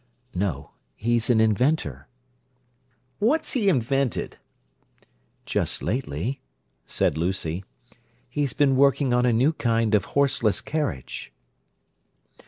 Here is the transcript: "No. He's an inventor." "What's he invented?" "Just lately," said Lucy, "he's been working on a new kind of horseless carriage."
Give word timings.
"No. 0.33 0.71
He's 0.95 1.29
an 1.29 1.39
inventor." 1.39 2.07
"What's 3.19 3.53
he 3.53 3.69
invented?" 3.69 4.37
"Just 5.45 5.83
lately," 5.83 6.41
said 6.87 7.19
Lucy, 7.19 7.63
"he's 8.27 8.53
been 8.53 8.75
working 8.75 9.13
on 9.13 9.27
a 9.27 9.31
new 9.31 9.53
kind 9.53 9.93
of 9.93 10.05
horseless 10.17 10.59
carriage." 10.59 11.31